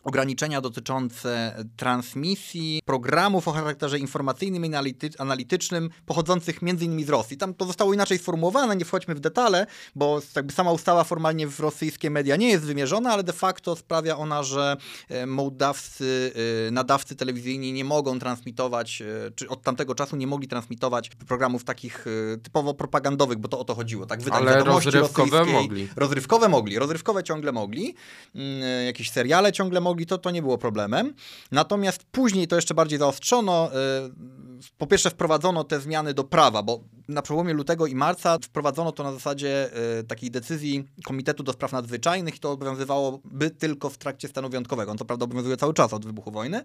[0.04, 4.70] ograniczenia dotyczące transmisji programów o charakterze informacyjnym i
[5.18, 7.06] analitycznym pochodzących m.in.
[7.06, 7.37] z Rosji.
[7.37, 11.61] Tam to zostało inaczej sformułowane, nie wchodźmy w detale, bo jakby sama ustawa formalnie w
[11.61, 14.76] rosyjskie media nie jest wymierzona, ale de facto sprawia ona, że
[15.08, 16.32] e, mołdawscy
[16.68, 21.64] e, nadawcy telewizyjni nie mogą transmitować, e, czy od tamtego czasu nie mogli transmitować programów
[21.64, 22.04] takich
[22.42, 24.06] typowo propagandowych, bo to o to chodziło.
[24.06, 25.88] Tak, wydań ale rozrywkowe mogli.
[25.96, 27.94] Rozrywkowe mogli, rozrywkowe ciągle mogli,
[28.34, 31.14] mm, jakieś seriale ciągle mogli, to, to nie było problemem.
[31.53, 33.70] Natomiast później to jeszcze bardziej zaostrzono.
[33.72, 38.92] Y, po pierwsze wprowadzono te zmiany do prawa, bo na przełomie lutego i marca wprowadzono
[38.92, 39.70] to na zasadzie
[40.01, 44.92] y, takiej decyzji Komitetu do Spraw Nadzwyczajnych i to obowiązywałoby tylko w trakcie stanu wyjątkowego.
[44.92, 46.62] On to prawda obowiązuje cały czas od wybuchu wojny,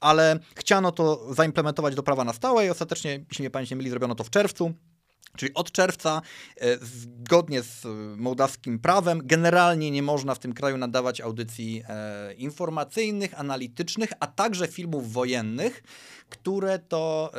[0.00, 4.14] ale chciano to zaimplementować do prawa na stałe i ostatecznie, jeśli nie pamięć nie zrobiono
[4.14, 4.74] to w czerwcu.
[5.36, 6.22] Czyli od czerwca,
[6.56, 13.40] e, zgodnie z mołdawskim prawem, generalnie nie można w tym kraju nadawać audycji e, informacyjnych,
[13.40, 15.82] analitycznych, a także filmów wojennych,
[16.28, 17.30] które to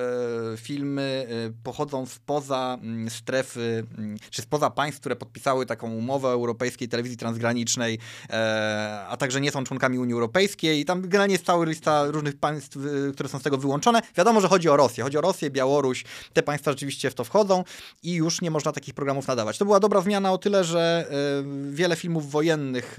[0.54, 6.30] e, filmy e, pochodzą spoza m, strefy, m, czy spoza państw, które podpisały taką umowę
[6.30, 10.80] europejskiej telewizji transgranicznej, e, a także nie są członkami Unii Europejskiej.
[10.80, 14.02] I tam generalnie jest cała lista różnych państw, e, które są z tego wyłączone.
[14.18, 15.04] Wiadomo, że chodzi o Rosję.
[15.04, 16.04] Chodzi o Rosję, Białoruś.
[16.34, 17.64] Te państwa rzeczywiście w to wchodzą
[18.04, 19.58] i już nie można takich programów nadawać.
[19.58, 22.98] To była dobra zmiana o tyle, że e, wiele filmów wojennych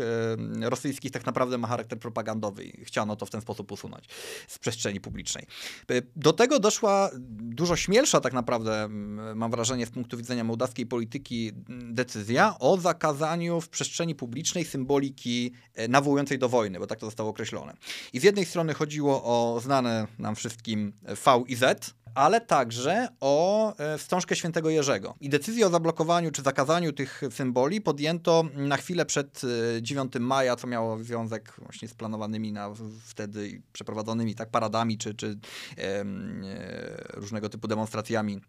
[0.62, 4.04] e, rosyjskich tak naprawdę ma charakter propagandowy i chciano to w ten sposób usunąć
[4.48, 5.46] z przestrzeni publicznej.
[5.90, 8.88] E, do tego doszła dużo śmielsza tak naprawdę,
[9.34, 15.52] mam wrażenie, z punktu widzenia mołdawskiej polityki decyzja o zakazaniu w przestrzeni publicznej symboliki
[15.88, 17.76] nawołującej do wojny, bo tak to zostało określone.
[18.12, 23.74] I z jednej strony chodziło o znane nam wszystkim V i Z, ale także o
[23.76, 25.14] e, wstążkę świętego Jerzego.
[25.20, 29.42] I decyzję o zablokowaniu czy zakazaniu tych symboli podjęto na chwilę przed
[29.80, 32.70] 9 e, maja, co miało związek właśnie z planowanymi na
[33.04, 35.38] wtedy przeprowadzonymi tak paradami czy, czy
[35.78, 36.04] e,
[37.14, 38.40] różnego typu demonstracjami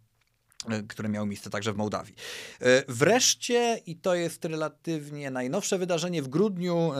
[0.87, 2.15] które miały miejsce także w Mołdawii.
[2.61, 6.97] E, wreszcie, i to jest relatywnie najnowsze wydarzenie, w grudniu e,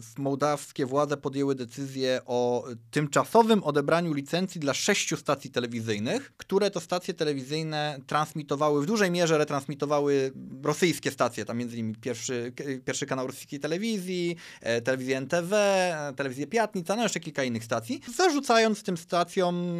[0.00, 6.80] w mołdawskie władze podjęły decyzję o tymczasowym odebraniu licencji dla sześciu stacji telewizyjnych, które to
[6.80, 12.52] stacje telewizyjne transmitowały, w dużej mierze retransmitowały rosyjskie stacje, tam między innymi pierwszy,
[12.84, 14.36] pierwszy kanał rosyjskiej telewizji,
[14.84, 19.76] telewizję NTV, telewizję Piatnica, no jeszcze kilka innych stacji, zarzucając tym stacjom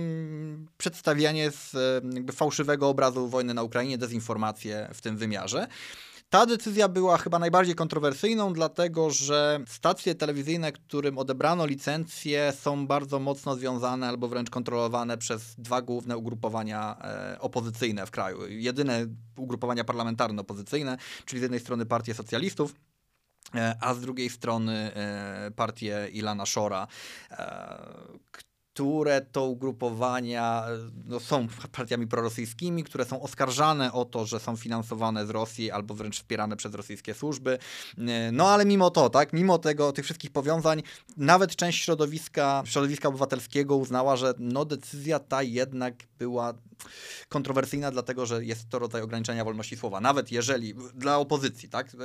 [0.79, 1.73] przedstawianie z
[2.15, 5.67] jakby fałszywego obrazu wojny na Ukrainie, dezinformację w tym wymiarze.
[6.31, 13.19] Ta decyzja była chyba najbardziej kontrowersyjną, dlatego że stacje telewizyjne, którym odebrano licencje, są bardzo
[13.19, 18.39] mocno związane albo wręcz kontrolowane przez dwa główne ugrupowania e, opozycyjne w kraju.
[18.49, 19.07] Jedyne
[19.37, 22.75] ugrupowania parlamentarne opozycyjne, czyli z jednej strony Partię Socjalistów,
[23.55, 26.87] e, a z drugiej strony e, partię Ilana Szora,
[28.77, 30.65] które to ugrupowania
[31.07, 35.95] no, są partiami prorosyjskimi, które są oskarżane o to, że są finansowane z Rosji albo
[35.95, 37.59] wręcz wspierane przez rosyjskie służby.
[38.33, 40.83] No ale mimo to, tak, mimo tego, tych wszystkich powiązań,
[41.17, 46.55] nawet część środowiska, środowiska obywatelskiego uznała, że no, decyzja ta jednak była
[47.29, 50.01] kontrowersyjna, dlatego że jest to rodzaj ograniczenia wolności słowa.
[50.01, 51.97] Nawet jeżeli dla opozycji, tak?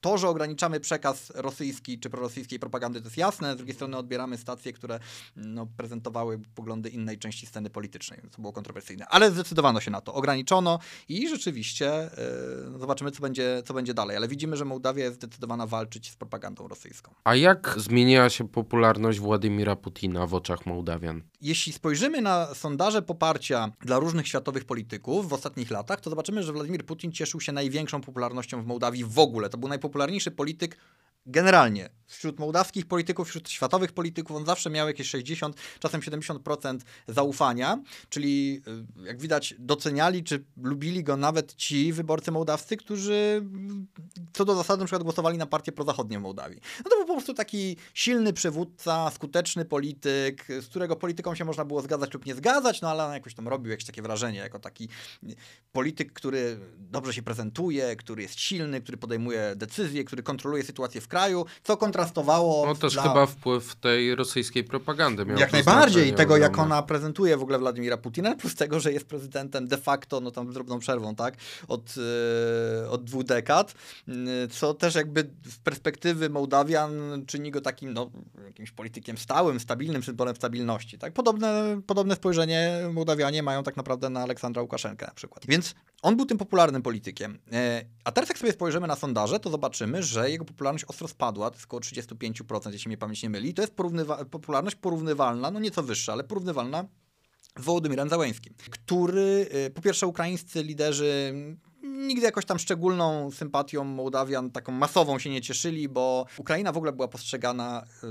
[0.00, 3.54] To, że ograniczamy przekaz rosyjski czy prorosyjskiej propagandy, to jest jasne.
[3.54, 5.00] Z drugiej strony odbieramy stacje, które
[5.36, 8.20] no, prezentowały poglądy innej części sceny politycznej.
[8.30, 9.06] To było kontrowersyjne.
[9.06, 12.10] Ale zdecydowano się na to, ograniczono i rzeczywiście
[12.72, 14.16] yy, zobaczymy, co będzie, co będzie dalej.
[14.16, 17.14] Ale widzimy, że Mołdawia jest zdecydowana walczyć z propagandą rosyjską.
[17.24, 21.22] A jak zmieniła się popularność Władimira Putina w oczach Mołdawian?
[21.40, 26.52] Jeśli spojrzymy na sondaże poparcia dla różnych światowych polityków w ostatnich latach, to zobaczymy, że
[26.52, 29.48] Władimir Putin cieszył się największą popularnością w Mołdawii w ogóle.
[29.48, 30.76] To był najpopularniejszy polityk
[31.28, 37.82] generalnie wśród mołdawskich polityków, wśród światowych polityków, on zawsze miał jakieś 60, czasem 70% zaufania,
[38.08, 38.62] czyli
[38.98, 43.42] y, jak widać doceniali czy lubili go nawet ci wyborcy mołdawscy, którzy
[44.32, 46.60] co do zasady na przykład głosowali na partię prozachodnie w Mołdawii.
[46.84, 51.64] No to był po prostu taki silny przywódca, skuteczny polityk, z którego polityką się można
[51.64, 54.58] było zgadzać lub nie zgadzać, no ale on jakoś tam robił jakieś takie wrażenie, jako
[54.58, 54.88] taki
[55.72, 61.08] polityk, który dobrze się prezentuje, który jest silny, który podejmuje decyzje, który kontroluje sytuację w
[61.08, 61.17] kraju,
[61.62, 62.66] co kontrastowało...
[62.66, 63.02] No też dla...
[63.02, 67.96] chyba wpływ tej rosyjskiej propagandy miał Jak najbardziej, tego jak ona prezentuje w ogóle Władimira
[67.96, 71.34] Putina, plus tego, że jest prezydentem de facto, no tam z drobną przerwą, tak,
[71.68, 73.74] od, yy, od dwóch dekad,
[74.06, 74.14] yy,
[74.50, 76.92] co też jakby z perspektywy Mołdawian
[77.26, 78.10] czyni go takim, no,
[78.44, 81.12] jakimś politykiem stałym, stabilnym, symbolem stabilności, tak.
[81.12, 85.46] Podobne, podobne spojrzenie Mołdawianie mają tak naprawdę na Aleksandra Łukaszenkę na przykład.
[85.48, 87.38] Więc on był tym popularnym politykiem.
[87.52, 87.58] Yy,
[88.04, 91.56] a teraz jak sobie spojrzymy na sondaże, to zobaczymy, że jego popularność ostro spadła, to
[91.56, 93.54] jest około 35%, jeśli mnie pamięć nie myli.
[93.54, 96.84] To jest porównywa popularność porównywalna, no nieco wyższa, ale porównywalna
[97.58, 101.34] z Wołodymyrem Załęskim, który y, po pierwsze ukraińscy liderzy
[101.98, 106.92] nigdy jakoś tam szczególną sympatią Mołdawian, taką masową się nie cieszyli, bo Ukraina w ogóle
[106.92, 108.06] była postrzegana y,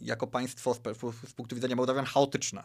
[0.00, 2.64] jako państwo z, punktu widzenia Mołdawian chaotyczne.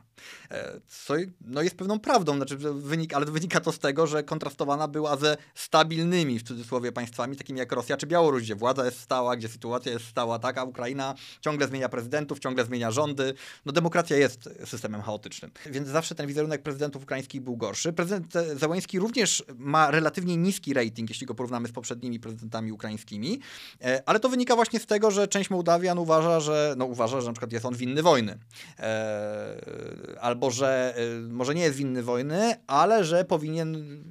[0.51, 4.87] E, co no jest pewną prawdą, znaczy wynik, ale wynika to z tego, że kontrastowana
[4.87, 9.35] była ze stabilnymi w cudzysłowie państwami, takimi jak Rosja czy Białoruś, gdzie władza jest stała,
[9.35, 13.33] gdzie sytuacja jest stała, tak, a Ukraina ciągle zmienia prezydentów, ciągle zmienia rządy.
[13.65, 15.51] No demokracja jest systemem chaotycznym.
[15.65, 17.93] Więc zawsze ten wizerunek prezydentów ukraińskich był gorszy.
[17.93, 23.39] Prezydent Załański również ma relatywnie niski rating, jeśli go porównamy z poprzednimi prezydentami ukraińskimi,
[23.81, 27.27] e, ale to wynika właśnie z tego, że część Mołdawian uważa, że, no uważa, że
[27.27, 28.39] na przykład jest on winny wojny.
[28.79, 34.03] E, albo, że e, może nie jest winny wojny, ale że powinien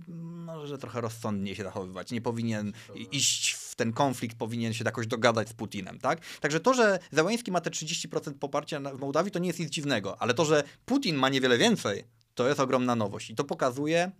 [0.45, 2.11] może trochę rozsądnie się zachowywać.
[2.11, 2.73] Nie powinien
[3.13, 6.21] iść w ten konflikt, powinien się jakoś dogadać z Putinem, tak?
[6.41, 10.23] Także to, że Załański ma te 30% poparcia w Mołdawii, to nie jest nic dziwnego,
[10.23, 13.31] ale to, że Putin ma niewiele więcej, to jest ogromna nowość.
[13.31, 14.11] I to pokazuje,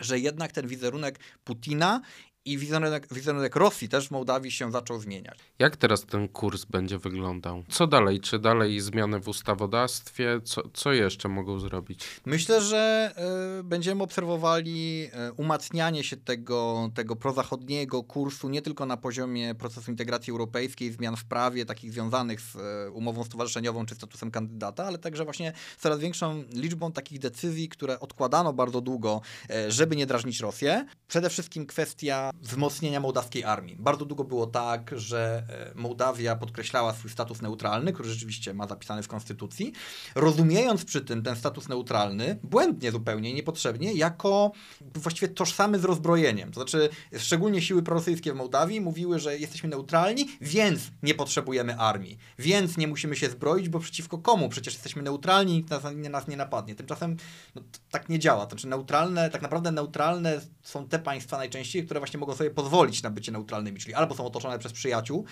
[0.00, 2.00] że jednak ten wizerunek Putina
[2.44, 5.38] i wizerunek, wizerunek Rosji też w Mołdawii się zaczął zmieniać.
[5.58, 7.64] Jak teraz ten kurs będzie wyglądał?
[7.68, 8.20] Co dalej?
[8.20, 10.40] Czy dalej zmiany w ustawodawstwie?
[10.44, 12.04] Co, co jeszcze mogą zrobić?
[12.26, 13.12] Myślę, że
[13.60, 19.90] y, będziemy obserwowali y, umacnianie się tego, tego prozachodniego kursu nie tylko na poziomie procesu
[19.90, 24.98] integracji europejskiej, zmian w prawie, takich związanych z y, umową stowarzyszeniową czy statusem kandydata, ale
[24.98, 29.20] także właśnie coraz większą liczbą takich decyzji, które odkładano bardzo długo,
[29.68, 30.86] żeby nie drażnić Rosję.
[31.08, 33.76] Przede wszystkim kwestia wzmocnienia mołdawskiej armii.
[33.78, 39.02] Bardzo długo było tak, że e, Mołdawia podkreślała swój status neutralny, który rzeczywiście ma zapisany
[39.02, 39.72] w konstytucji,
[40.14, 44.52] rozumiejąc przy tym ten status neutralny, błędnie zupełnie, niepotrzebnie, jako
[44.94, 46.52] właściwie tożsamy z rozbrojeniem.
[46.52, 52.18] To znaczy, szczególnie siły prorosyjskie w Mołdawii mówiły, że jesteśmy neutralni, więc nie potrzebujemy armii,
[52.38, 54.48] więc nie musimy się zbroić, bo przeciwko komu?
[54.48, 56.74] Przecież jesteśmy neutralni, nikt nas, nas nie napadnie.
[56.74, 57.16] Tymczasem
[57.54, 58.46] no, tak nie działa.
[58.46, 63.02] To znaczy, neutralne, tak naprawdę neutralne są te państwa najczęściej, które właśnie mogą sobie pozwolić
[63.02, 65.24] na bycie neutralnymi, czyli albo są otoczone przez przyjaciół,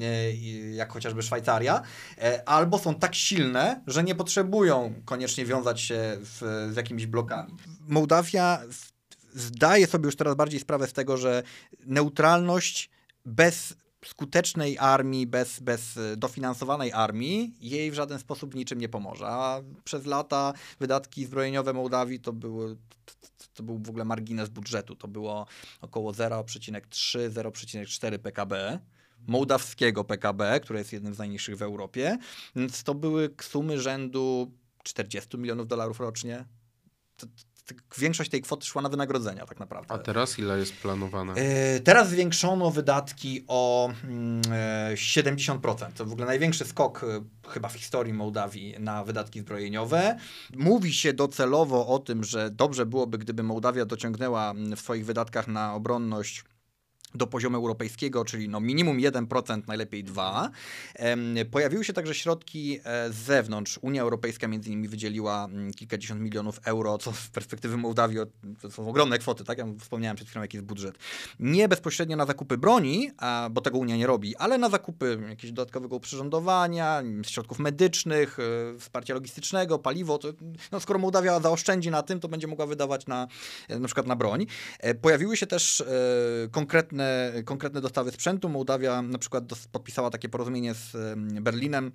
[0.00, 0.32] e,
[0.74, 1.82] jak chociażby Szwajcaria,
[2.18, 7.54] e, albo są tak silne, że nie potrzebują koniecznie wiązać się z jakimiś blokami.
[7.88, 8.62] Mołdawia
[9.34, 11.42] zdaje sobie już teraz bardziej sprawę z tego, że
[11.86, 12.90] neutralność
[13.24, 19.26] bez skutecznej armii, bez, bez dofinansowanej armii, jej w żaden sposób niczym nie pomoże.
[19.26, 22.76] A przez lata wydatki zbrojeniowe Mołdawii to były
[23.56, 24.96] to był w ogóle margines budżetu.
[24.96, 25.46] To było
[25.80, 28.80] około 0,3-0,4 PKB
[29.26, 32.18] mołdawskiego PKB, które jest jednym z najniższych w Europie.
[32.56, 36.44] Więc to były sumy rzędu 40 milionów dolarów rocznie.
[37.16, 37.26] To,
[37.98, 39.94] większość tej kwoty szła na wynagrodzenia tak naprawdę.
[39.94, 41.32] A teraz ile jest planowane?
[41.42, 43.90] Yy, teraz zwiększono wydatki o
[44.90, 45.92] yy, 70%.
[45.92, 50.18] To w ogóle największy skok yy, chyba w historii Mołdawii na wydatki zbrojeniowe.
[50.56, 55.74] Mówi się docelowo o tym, że dobrze byłoby, gdyby Mołdawia dociągnęła w swoich wydatkach na
[55.74, 56.44] obronność
[57.16, 60.48] do poziomu europejskiego, czyli no minimum 1%, najlepiej 2%.
[61.50, 63.78] Pojawiły się także środki e, z zewnątrz.
[63.82, 68.18] Unia Europejska między innymi wydzieliła kilkadziesiąt milionów euro, co z perspektywy Mołdawii
[68.60, 69.58] to są ogromne kwoty, tak?
[69.58, 70.98] Ja wspomniałem przed chwilą, jaki jest budżet.
[71.40, 73.10] Nie bezpośrednio na zakupy broni,
[73.50, 79.14] bo tego Unia nie robi, ale na zakupy jakiegoś dodatkowego uprzyrządowania, środków medycznych, e, wsparcia
[79.14, 80.18] logistycznego, paliwo.
[80.18, 80.28] To,
[80.72, 83.28] no, skoro Mołdawia zaoszczędzi na tym, to będzie mogła wydawać na,
[83.68, 84.46] e, na przykład na broń.
[85.00, 85.84] Pojawiły się też
[86.50, 87.05] konkretne
[87.44, 88.48] konkretne, konkretne dostawy sprzętu.
[88.48, 90.96] Mołdawia na przykład podpisała takie porozumienie z
[91.42, 91.92] Berlinem,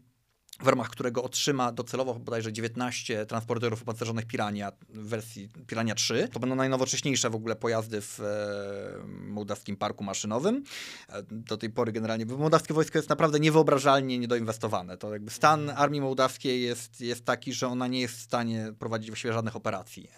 [0.60, 6.30] w ramach którego otrzyma docelowo bodajże 19 transporterów opancerzonych Pirania w wersji Pirania 3.
[6.34, 10.64] To będą najnowocześniejsze w ogóle pojazdy w e, mołdawskim parku maszynowym.
[11.10, 14.98] E, do tej pory generalnie mołdawskie wojsko jest naprawdę niewyobrażalnie niedoinwestowane.
[14.98, 19.10] To jakby stan armii mołdawskiej jest, jest taki, że ona nie jest w stanie prowadzić
[19.10, 20.12] właściwie żadnych operacji e,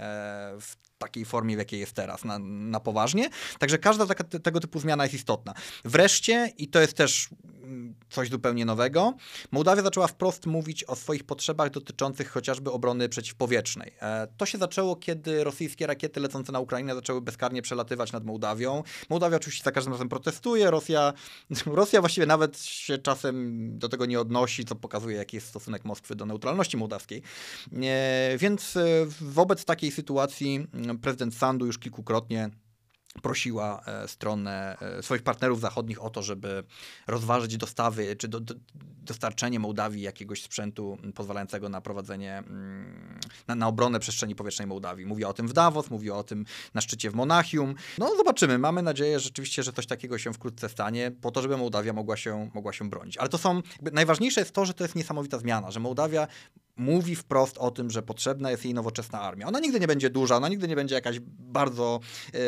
[0.60, 3.30] w takiej formie, w jakiej jest teraz, na, na poważnie.
[3.60, 5.54] Także każda taka, tego typu zmiana jest istotna.
[5.86, 7.30] Wreszcie, i to jest też
[7.64, 9.14] mm, coś zupełnie nowego,
[9.52, 13.92] Mołdawia zaczęła wprost mówić o swoich potrzebach dotyczących chociażby obrony przeciwpowietrznej.
[14.02, 18.84] E, to się zaczęło, kiedy rosyjskie rakiety lecące na Ukrainę zaczęły bezkarnie przelatywać nad Mołdawią.
[19.10, 21.14] Mołdawia oczywiście za każdym razem protestuje, Rosja,
[21.66, 26.16] Rosja właściwie nawet się czasem do tego nie odnosi, co pokazuje, jaki jest stosunek Moskwy
[26.16, 27.22] do neutralności mołdawskiej.
[27.84, 28.84] E, więc e,
[29.22, 30.68] wobec takiej sytuacji
[31.02, 32.50] prezydent Sandu już kilkukrotnie
[33.22, 36.64] prosiła e, stronę e, swoich partnerów zachodnich o to, żeby
[37.08, 38.54] rozważyć dostawy czy do, do,
[39.04, 42.44] dostarczenie Mołdawii jakiegoś sprzętu pozwalającego na prowadzenie,
[43.48, 45.06] na, na obronę przestrzeni powietrznej Mołdawii.
[45.06, 47.76] Mówiła o tym w Davos, mówiła o tym na szczycie w Monachium.
[47.98, 51.94] No zobaczymy, mamy nadzieję rzeczywiście, że coś takiego się wkrótce stanie, po to, żeby Mołdawia
[51.94, 53.18] mogła się, mogła się bronić.
[53.18, 56.28] Ale to są, najważniejsze jest to, że to jest niesamowita zmiana, że Mołdawia
[56.76, 59.48] mówi wprost o tym, że potrzebna jest jej nowoczesna armia.
[59.48, 62.00] Ona nigdy nie będzie duża, ona nigdy nie będzie jakaś bardzo
[62.34, 62.40] yy,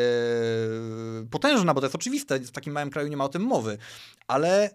[1.30, 3.78] potężna, bo to jest oczywiste, w takim małym kraju nie ma o tym mowy,
[4.26, 4.70] ale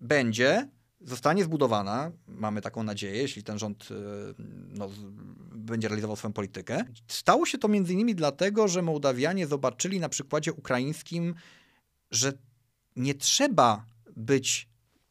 [0.00, 0.68] będzie,
[1.00, 4.34] zostanie zbudowana, mamy taką nadzieję, jeśli ten rząd yy,
[4.68, 4.88] no,
[5.54, 6.84] będzie realizował swoją politykę.
[7.08, 11.34] Stało się to między innymi dlatego, że Mołdawianie zobaczyli na przykładzie ukraińskim,
[12.10, 12.32] że
[12.96, 13.84] nie trzeba
[14.16, 14.69] być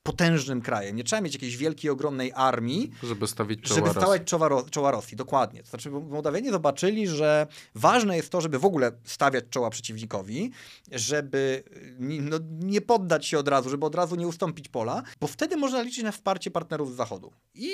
[0.10, 0.96] potężnym krajem.
[0.96, 5.18] Nie trzeba mieć jakiejś wielkiej, ogromnej armii, żeby stawić czoła, żeby stawiać czoła, czoła Rosji.
[5.18, 5.64] Dokładnie.
[5.64, 10.52] To znaczy Mołdawianie zobaczyli, że ważne jest to, żeby w ogóle stawiać czoła przeciwnikowi,
[10.92, 11.64] żeby
[12.00, 15.82] no, nie poddać się od razu, żeby od razu nie ustąpić pola, bo wtedy można
[15.82, 17.32] liczyć na wsparcie partnerów z Zachodu.
[17.54, 17.72] I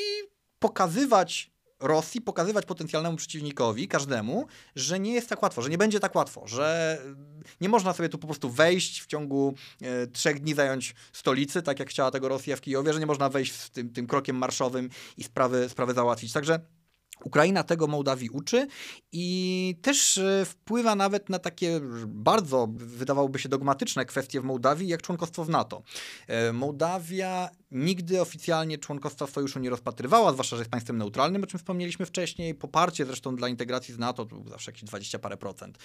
[0.60, 6.16] pokazywać Rosji pokazywać potencjalnemu przeciwnikowi, każdemu, że nie jest tak łatwo, że nie będzie tak
[6.16, 6.98] łatwo, że
[7.62, 11.80] nie można sobie tu po prostu wejść w ciągu e, trzech dni, zająć stolicy, tak
[11.80, 14.90] jak chciała tego Rosja w Kijowie, że nie można wejść z tym, tym krokiem marszowym
[15.18, 16.34] i sprawy, sprawy załatwić.
[16.34, 16.60] Także
[17.24, 18.68] Ukraina tego Mołdawii uczy
[19.12, 25.02] i też e, wpływa nawet na takie bardzo, wydawałoby się, dogmatyczne kwestie w Mołdawii, jak
[25.02, 25.84] członkostwo w NATO.
[26.54, 32.06] Mołdawia nigdy oficjalnie członkostwa sojuszu nie rozpatrywała, zwłaszcza, że jest państwem neutralnym, o czym wspomnieliśmy
[32.06, 32.56] wcześniej.
[32.56, 35.78] Poparcie zresztą dla integracji z NATO to zawsze jakieś 20 parę procent.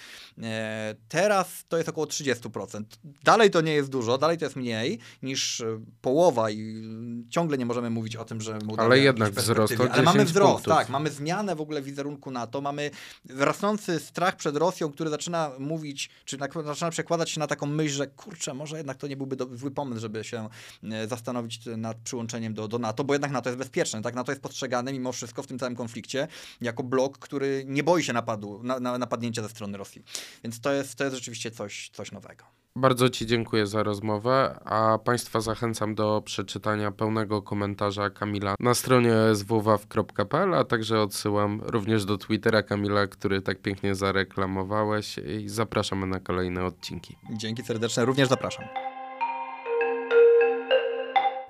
[0.43, 2.83] E, teraz to jest około 30%.
[3.23, 6.83] Dalej to nie jest dużo, dalej to jest mniej niż e, połowa i
[7.29, 10.53] ciągle nie możemy mówić o tym, że Mołdawia Ale jednak wzrost o Ale mamy wzrost,
[10.53, 10.73] punktów.
[10.73, 10.89] tak.
[10.89, 12.91] Mamy zmianę w ogóle wizerunku NATO, mamy
[13.29, 18.07] rosnący strach przed Rosją, który zaczyna mówić, czy zaczyna przekładać się na taką myśl, że
[18.07, 20.49] kurczę, może jednak to nie byłby do, zły pomysł, żeby się
[20.83, 24.15] e, zastanowić nad przyłączeniem do, do NATO, bo jednak NATO jest bezpieczne, tak?
[24.15, 26.27] NATO jest postrzegane mimo wszystko w tym całym konflikcie
[26.61, 30.03] jako blok, który nie boi się napadu, na, na, napadnięcia ze strony Rosji.
[30.43, 32.43] Więc to jest, to jest rzeczywiście coś, coś nowego.
[32.75, 39.13] Bardzo Ci dziękuję za rozmowę, a Państwa zachęcam do przeczytania pełnego komentarza Kamila na stronie
[39.35, 46.19] swwaw.pl, a także odsyłam również do Twittera Kamila, który tak pięknie zareklamowałeś i zapraszamy na
[46.19, 47.15] kolejne odcinki.
[47.37, 48.90] Dzięki serdeczne, również zapraszam.